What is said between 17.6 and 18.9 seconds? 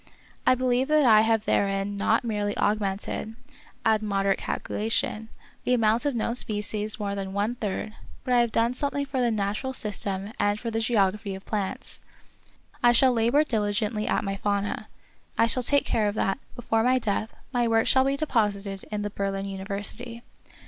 works shall be deposited